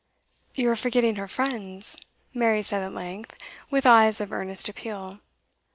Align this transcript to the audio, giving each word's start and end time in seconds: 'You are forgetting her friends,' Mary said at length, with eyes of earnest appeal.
'You 0.55 0.67
are 0.71 0.75
forgetting 0.75 1.17
her 1.17 1.27
friends,' 1.27 2.01
Mary 2.33 2.63
said 2.63 2.81
at 2.81 2.91
length, 2.95 3.35
with 3.69 3.85
eyes 3.85 4.19
of 4.19 4.33
earnest 4.33 4.67
appeal. 4.67 5.19